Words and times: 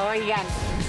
Oigan, 0.00 0.40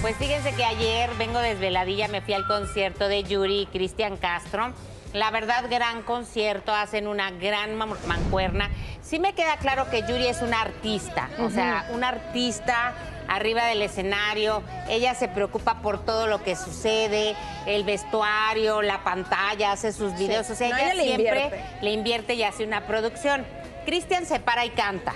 pues 0.00 0.16
fíjense 0.16 0.52
que 0.54 0.64
ayer 0.64 1.10
vengo 1.18 1.38
desveladilla, 1.38 2.08
me 2.08 2.22
fui 2.22 2.32
al 2.32 2.46
concierto 2.46 3.06
de 3.08 3.22
Yuri 3.22 3.62
y 3.62 3.66
Cristian 3.66 4.16
Castro. 4.16 4.72
La 5.12 5.30
verdad, 5.30 5.64
gran 5.70 6.02
concierto, 6.02 6.72
hacen 6.74 7.06
una 7.06 7.30
gran 7.30 7.76
man- 7.76 7.96
mancuerna. 8.06 8.70
Sí 9.02 9.18
me 9.18 9.34
queda 9.34 9.58
claro 9.58 9.88
que 9.90 10.00
Yuri 10.02 10.26
es 10.26 10.40
una 10.42 10.62
artista, 10.62 11.28
o 11.38 11.50
sea, 11.50 11.86
una 11.92 12.08
artista 12.08 12.94
arriba 13.28 13.66
del 13.66 13.82
escenario. 13.82 14.62
Ella 14.88 15.14
se 15.14 15.28
preocupa 15.28 15.82
por 15.82 16.04
todo 16.04 16.26
lo 16.26 16.42
que 16.42 16.56
sucede, 16.56 17.36
el 17.66 17.84
vestuario, 17.84 18.80
la 18.82 19.04
pantalla, 19.04 19.72
hace 19.72 19.92
sus 19.92 20.14
videos. 20.18 20.48
O 20.50 20.54
sea, 20.54 20.70
No, 20.70 20.76
ella, 20.76 20.86
ella 20.86 20.94
le 20.94 21.02
siempre 21.04 21.26
invierte. 21.44 21.64
le 21.82 21.90
invierte 21.92 22.34
y 22.34 22.42
hace 22.42 22.64
una 22.64 22.86
producción. 22.86 23.44
Cristian 23.84 24.26
se 24.26 24.40
para 24.40 24.64
y 24.64 24.70
canta. 24.70 25.14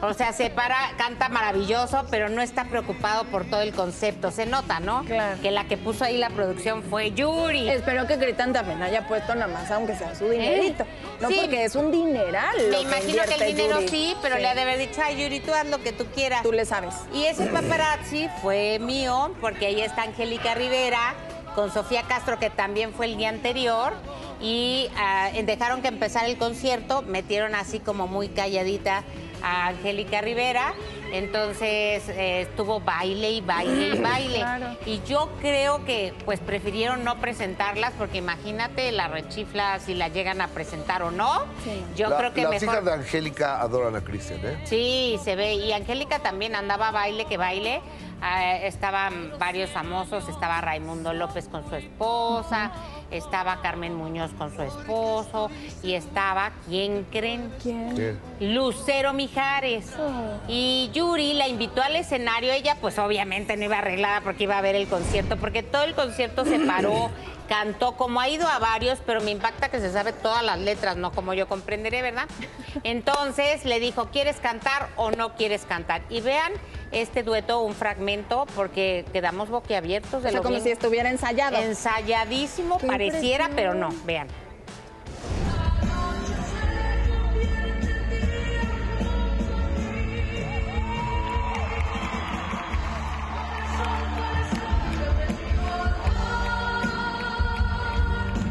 O 0.00 0.14
sea, 0.14 0.32
se 0.32 0.50
para, 0.50 0.76
canta 0.96 1.28
maravilloso, 1.28 2.06
pero 2.10 2.28
no 2.28 2.40
está 2.40 2.64
preocupado 2.64 3.24
por 3.24 3.44
todo 3.44 3.62
el 3.62 3.72
concepto. 3.72 4.30
Se 4.30 4.46
nota, 4.46 4.78
¿no? 4.80 5.04
Claro. 5.04 5.40
Que 5.42 5.50
la 5.50 5.64
que 5.64 5.76
puso 5.76 6.04
ahí 6.04 6.16
la 6.18 6.30
producción 6.30 6.82
fue 6.84 7.10
Yuri. 7.12 7.68
Espero 7.68 8.06
que 8.06 8.16
Cristian 8.18 8.52
también 8.52 8.82
haya 8.82 9.06
puesto 9.08 9.34
nada 9.34 9.52
más, 9.52 9.70
aunque 9.70 9.96
sea 9.96 10.14
su 10.14 10.28
dinerito. 10.28 10.84
No, 11.20 11.28
Sí. 11.28 11.38
porque 11.40 11.64
es 11.64 11.74
un 11.74 11.90
dineral. 11.90 12.56
Me 12.70 12.80
imagino 12.82 13.22
que 13.24 13.34
el 13.34 13.56
dinero 13.56 13.80
Yuri. 13.80 13.88
sí, 13.88 14.16
pero 14.22 14.36
Sí. 14.36 14.42
le 14.42 14.48
ha 14.48 14.54
de 14.54 14.60
haber 14.62 14.78
dicho, 14.78 15.00
ay, 15.04 15.20
Yuri, 15.22 15.40
tú 15.40 15.52
haz 15.52 15.66
lo 15.66 15.78
que 15.82 15.92
tú 15.92 16.06
quieras. 16.14 16.42
Tú 16.42 16.52
le 16.52 16.64
sabes. 16.64 16.94
Y 17.12 17.24
ese 17.24 17.46
paparazzi 17.46 18.28
fue 18.40 18.78
mío, 18.78 19.34
porque 19.40 19.66
ahí 19.66 19.80
está 19.80 20.02
Angélica 20.02 20.54
Rivera 20.54 21.14
con 21.54 21.72
Sofía 21.72 22.02
Castro, 22.04 22.38
que 22.38 22.50
también 22.50 22.92
fue 22.92 23.06
el 23.06 23.16
día 23.16 23.30
anterior. 23.30 23.92
Y 24.40 24.88
ah, 24.96 25.30
dejaron 25.44 25.82
que 25.82 25.88
empezara 25.88 26.26
el 26.26 26.38
concierto, 26.38 27.02
metieron 27.02 27.54
así 27.54 27.80
como 27.80 28.06
muy 28.06 28.28
calladita 28.28 29.02
a 29.42 29.68
Angélica 29.68 30.20
Rivera. 30.20 30.74
Entonces 31.12 32.08
eh, 32.10 32.42
estuvo 32.42 32.80
baile 32.80 33.30
y 33.32 33.40
baile 33.40 33.96
y 33.96 33.98
baile. 34.02 34.38
Claro. 34.38 34.76
Y 34.86 35.00
yo 35.06 35.30
creo 35.40 35.84
que 35.84 36.12
pues 36.24 36.38
prefirieron 36.38 37.02
no 37.02 37.16
presentarlas, 37.18 37.92
porque 37.98 38.18
imagínate 38.18 38.92
la 38.92 39.08
rechifla 39.08 39.80
si 39.80 39.94
la 39.94 40.08
llegan 40.08 40.40
a 40.40 40.48
presentar 40.48 41.02
o 41.02 41.10
no. 41.10 41.40
Sí. 41.64 41.82
Yo 41.96 42.10
La- 42.10 42.16
creo 42.18 42.32
que 42.34 42.42
las 42.42 42.50
mejor. 42.52 42.68
hijas 42.68 42.84
de 42.84 42.92
Angélica 42.92 43.60
adoran 43.60 43.96
a 43.96 44.02
Cristian, 44.02 44.40
¿eh? 44.44 44.60
Sí, 44.64 45.18
se 45.24 45.34
ve. 45.34 45.54
Y 45.54 45.72
Angélica 45.72 46.18
también 46.20 46.54
andaba 46.54 46.90
baile 46.90 47.24
que 47.24 47.36
baile. 47.36 47.80
Ah, 48.20 48.56
estaban 48.56 49.32
varios 49.38 49.70
famosos, 49.70 50.28
estaba 50.28 50.60
Raimundo 50.60 51.12
López 51.12 51.46
con 51.48 51.68
su 51.68 51.76
esposa, 51.76 52.72
estaba 53.10 53.60
Carmen 53.62 53.94
Muñoz 53.94 54.30
con 54.36 54.54
su 54.54 54.62
esposo 54.62 55.50
y 55.82 55.94
estaba, 55.94 56.52
¿quién 56.68 57.04
creen? 57.10 57.52
¿Quién? 57.62 58.18
Lucero 58.40 59.12
Mijares. 59.12 59.86
Oh. 59.98 60.38
Y 60.48 60.90
Yuri 60.92 61.34
la 61.34 61.48
invitó 61.48 61.82
al 61.82 61.96
escenario. 61.96 62.52
Ella, 62.52 62.76
pues 62.80 62.98
obviamente 62.98 63.56
no 63.56 63.64
iba 63.64 63.78
arreglada 63.78 64.20
porque 64.20 64.44
iba 64.44 64.58
a 64.58 64.60
ver 64.62 64.74
el 64.76 64.88
concierto, 64.88 65.36
porque 65.36 65.62
todo 65.62 65.82
el 65.84 65.94
concierto 65.94 66.44
se 66.44 66.58
paró, 66.60 67.10
cantó, 67.48 67.96
como 67.96 68.20
ha 68.20 68.28
ido 68.28 68.46
a 68.46 68.58
varios, 68.58 68.98
pero 69.06 69.20
me 69.22 69.30
impacta 69.30 69.70
que 69.70 69.80
se 69.80 69.90
sabe 69.90 70.12
todas 70.12 70.44
las 70.44 70.58
letras, 70.58 70.96
no 70.96 71.12
como 71.12 71.32
yo 71.34 71.48
comprenderé, 71.48 72.02
¿verdad? 72.02 72.26
Entonces 72.84 73.64
le 73.64 73.80
dijo, 73.80 74.08
¿quieres 74.12 74.36
cantar 74.36 74.88
o 74.96 75.10
no 75.10 75.34
quieres 75.34 75.64
cantar? 75.64 76.02
Y 76.10 76.20
vean 76.20 76.52
este 76.90 77.22
dueto, 77.22 77.60
un 77.60 77.74
fragmento, 77.74 78.46
porque 78.54 79.04
quedamos 79.12 79.50
boquiabiertos 79.50 80.22
de 80.22 80.28
O 80.28 80.30
sea, 80.30 80.32
lo 80.32 80.42
como 80.42 80.54
bien- 80.54 80.64
si 80.64 80.70
estuviera 80.70 81.10
ensayado. 81.10 81.56
ensayadísimo, 81.58 82.78
Qué 82.78 82.86
pareciera, 82.98 83.48
pero 83.54 83.74
no, 83.74 83.90
vean. 84.04 84.26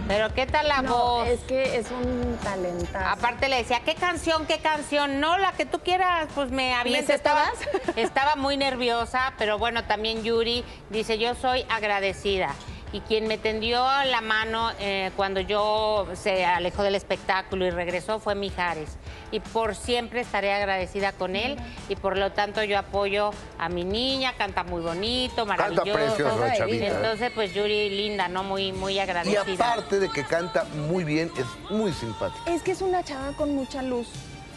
Pero 0.07 0.33
¿qué 0.33 0.45
tal 0.45 0.69
la 0.69 0.81
No, 0.81 0.93
voz? 0.97 1.27
es 1.27 1.41
que 1.41 1.77
es 1.77 1.87
un 1.91 2.37
talentazo. 2.41 3.05
Aparte 3.05 3.49
le 3.49 3.57
decía, 3.57 3.81
¿qué 3.83 3.93
canción, 3.93 4.45
qué 4.45 4.59
canción? 4.59 5.19
No, 5.19 5.37
la 5.37 5.51
que 5.51 5.65
tú 5.65 5.79
quieras, 5.79 6.29
pues 6.33 6.49
me 6.49 6.73
avienta. 6.73 7.07
sé 7.07 7.15
Estaba, 7.15 7.51
estaba 7.97 8.35
muy 8.37 8.55
nerviosa, 8.55 9.33
pero 9.37 9.57
bueno, 9.57 9.83
también 9.83 10.23
Yuri 10.23 10.63
dice, 10.89 11.17
yo 11.17 11.35
soy 11.35 11.65
agradecida. 11.69 12.55
Y 12.97 13.01
quien 13.01 13.27
me 13.27 13.37
tendió 13.37 13.77
la 14.05 14.21
mano 14.21 14.71
eh, 14.79 15.11
cuando 15.15 15.39
yo 15.39 16.07
se 16.15 16.43
alejó 16.43 16.81
del 16.81 16.95
espectáculo 16.95 17.63
y 17.63 17.69
regresó 17.69 18.17
fue 18.19 18.33
Mijares. 18.33 18.97
Y 19.29 19.39
por 19.39 19.75
siempre 19.75 20.21
estaré 20.21 20.51
agradecida 20.51 21.11
con 21.11 21.35
él 21.35 21.57
y 21.89 21.95
por 21.95 22.17
lo 22.17 22.31
tanto 22.31 22.63
yo 22.63 22.79
apoyo 22.79 23.29
a 23.59 23.69
mi 23.69 23.83
niña, 23.83 24.33
canta 24.35 24.63
muy 24.63 24.81
bonito, 24.81 25.45
maravilloso. 25.45 25.93
precioso, 25.93 26.39
la 26.39 26.57
chavita. 26.57 26.85
¿eh? 26.85 26.87
Entonces, 26.87 27.31
pues 27.35 27.53
Yuri, 27.53 27.91
linda, 27.91 28.29
¿no? 28.29 28.43
Muy, 28.43 28.71
muy 28.71 28.93
Y 28.93 28.99
agradecida. 28.99 29.73
aparte 29.73 29.99
de 29.99 30.09
que 30.09 30.23
canta 30.23 30.63
muy 30.89 31.03
bien, 31.03 31.31
es 31.37 31.45
muy 31.69 31.93
simpática. 31.93 32.51
Es 32.51 32.63
que 32.63 32.71
es 32.71 32.81
una 32.81 33.03
chava 33.03 33.33
con 33.33 33.53
mucha 33.53 33.83
luz. 33.83 34.07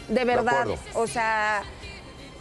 De 0.07 0.25
verdad. 0.25 0.65
o 0.95 1.05
sea, 1.05 1.61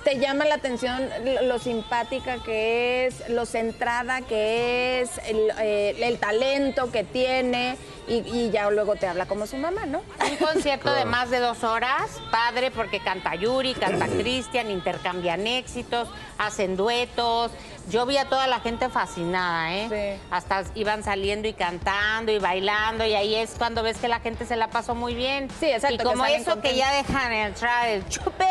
te 0.04 0.18
llama 0.18 0.44
la 0.44 0.56
atención 0.56 1.08
lo, 1.24 1.42
lo 1.42 1.58
simpática 1.58 2.38
que 2.42 3.06
es, 3.06 3.28
lo 3.28 3.46
centrada 3.46 4.22
que 4.22 5.00
es, 5.00 5.18
el, 5.26 5.50
eh, 5.60 5.96
el 6.00 6.18
talento 6.18 6.90
que 6.90 7.04
tiene 7.04 7.76
y, 8.08 8.14
y 8.26 8.50
ya 8.50 8.68
luego 8.70 8.96
te 8.96 9.06
habla 9.06 9.26
como 9.26 9.46
su 9.46 9.56
mamá, 9.56 9.86
¿no? 9.86 10.02
Un 10.28 10.36
concierto 10.36 10.92
de 10.92 11.04
más 11.04 11.30
de 11.30 11.38
dos 11.38 11.62
horas, 11.62 12.10
padre, 12.30 12.70
porque 12.70 13.00
canta 13.00 13.34
Yuri, 13.34 13.74
canta 13.74 14.06
Cristian, 14.18 14.70
intercambian 14.70 15.46
éxitos, 15.46 16.08
hacen 16.38 16.76
duetos. 16.76 17.52
Yo 17.88 18.06
vi 18.06 18.16
a 18.18 18.26
toda 18.26 18.46
la 18.46 18.60
gente 18.60 18.88
fascinada, 18.88 19.74
¿eh? 19.74 19.88
Sí. 20.18 20.22
Hasta 20.30 20.64
iban 20.74 21.02
saliendo 21.02 21.48
y 21.48 21.52
cantando 21.54 22.30
y 22.30 22.38
bailando, 22.38 23.04
y 23.04 23.14
ahí 23.14 23.34
es 23.34 23.54
cuando 23.58 23.82
ves 23.82 23.96
que 23.98 24.06
la 24.08 24.20
gente 24.20 24.46
se 24.46 24.56
la 24.56 24.68
pasó 24.68 24.94
muy 24.94 25.14
bien. 25.14 25.48
Sí, 25.58 25.66
exacto, 25.66 25.94
Y 25.94 25.98
como 25.98 26.24
eso 26.26 26.60
que 26.60 26.76
ya 26.76 26.92
dejan 26.92 27.32
entrar 27.32 27.88
el 27.88 28.06
chupe, 28.08 28.46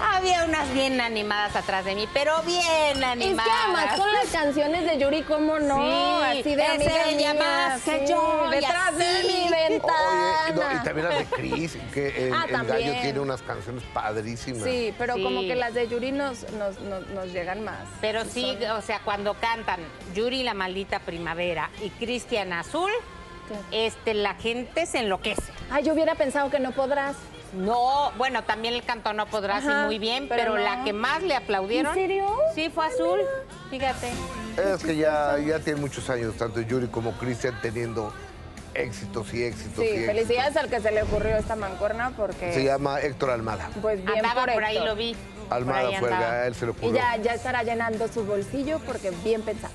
había 0.00 0.44
unas 0.44 0.70
bien 0.74 1.00
animadas 1.00 1.56
atrás 1.56 1.84
de 1.84 1.94
mí, 1.94 2.06
pero 2.12 2.42
bien 2.42 2.62
Es 2.98 3.02
animadas. 3.02 3.46
que 3.46 3.62
además 3.64 3.98
con 3.98 4.12
las 4.12 4.26
canciones 4.26 4.84
de 4.84 4.98
Yuri, 4.98 5.22
¿cómo 5.22 5.58
no? 5.58 5.76
Sí, 5.78 6.40
Así 6.40 6.54
de 6.54 6.62
es 6.62 6.70
amiga 6.70 7.08
ella 7.08 7.34
más 7.34 7.82
que 7.82 8.06
yo, 8.06 8.48
Detrás 8.50 8.98
de 8.98 9.04
mi 9.26 9.46
Oye, 9.46 9.68
ventana. 9.68 10.50
no, 10.54 10.62
y 10.80 10.84
también 10.84 11.08
las 11.08 11.18
de 11.18 11.24
Cris, 11.26 11.78
que 11.92 12.26
el, 12.28 12.34
Ah, 12.34 12.44
el 12.46 12.52
también. 12.52 12.80
gallo 12.90 13.00
tiene 13.02 13.20
unas 13.20 13.40
canciones 13.42 13.82
padrísimas. 13.94 14.62
Sí, 14.64 14.94
pero 14.98 15.14
como 15.14 15.40
que 15.42 15.54
las 15.54 15.72
de 15.74 15.88
Yuri 15.88 16.12
nos, 16.12 16.50
nos, 16.52 16.78
nos, 16.80 17.06
nos 17.08 17.26
llegan 17.32 17.62
más. 17.64 17.78
Pero 18.00 18.24
sí, 18.24 18.56
o 18.70 18.82
sea, 18.82 19.00
cuando 19.04 19.34
cantan 19.34 19.80
Yuri 20.14 20.42
la 20.42 20.54
maldita 20.54 20.98
primavera 21.00 21.70
y 21.82 21.90
Cristian 21.90 22.52
Azul, 22.52 22.90
este, 23.70 24.14
la 24.14 24.34
gente 24.34 24.86
se 24.86 24.98
enloquece. 25.00 25.42
Ay, 25.70 25.84
yo 25.84 25.92
hubiera 25.92 26.14
pensado 26.14 26.50
que 26.50 26.58
no 26.60 26.72
podrás. 26.72 27.16
No, 27.52 28.10
bueno, 28.18 28.42
también 28.42 28.74
el 28.74 28.82
canto 28.82 29.12
no 29.12 29.26
podrá 29.26 29.58
así 29.58 29.68
Ajá, 29.68 29.84
muy 29.86 29.98
bien, 30.00 30.26
pero 30.28 30.42
pero, 30.52 30.54
no. 30.56 30.60
la 30.64 30.82
que 30.82 30.92
más 30.92 31.22
le 31.22 31.36
aplaudieron. 31.36 31.92
¿En 31.92 31.94
serio? 31.94 32.26
Sí, 32.54 32.68
fue 32.68 32.86
azul. 32.86 33.20
Fíjate. 33.70 34.10
Es 34.74 34.82
que 34.82 34.96
ya, 34.96 35.38
ya 35.38 35.60
tiene 35.60 35.80
muchos 35.80 36.10
años, 36.10 36.34
tanto 36.36 36.60
Yuri 36.60 36.88
como 36.88 37.12
Cristian, 37.12 37.56
teniendo 37.62 38.12
éxitos 38.74 39.32
y 39.34 39.44
éxitos 39.44 39.76
Sí, 39.76 39.82
y 39.84 39.86
éxitos. 39.88 40.06
felicidades 40.14 40.56
al 40.56 40.68
que 40.68 40.80
se 40.80 40.90
le 40.90 41.02
ocurrió 41.04 41.36
esta 41.36 41.54
mancuerna 41.54 42.12
porque 42.16 42.52
Se 42.52 42.64
llama 42.64 43.00
Héctor 43.00 43.30
Almada. 43.30 43.70
pues 43.80 44.04
bien 44.04 44.18
Andaba 44.18 44.46
por, 44.52 44.64
ahí, 44.64 44.74
Héctor. 44.76 44.88
lo 44.88 44.96
vi. 44.96 45.14
Almada 45.50 45.88
ahí 45.88 45.96
fue 45.98 46.08
el 46.08 46.14
andaba. 46.14 46.32
que 46.32 46.38
a 46.38 46.46
él 46.46 46.54
se 46.54 46.64
le 46.66 46.70
ocurrió. 46.72 46.90
Y 46.90 46.94
ya, 46.94 47.16
ya 47.16 47.34
estará 47.34 47.62
llenando 47.62 48.08
su 48.08 48.24
bolsillo 48.24 48.78
porque 48.86 49.10
bien 49.22 49.42
pensado. 49.42 49.74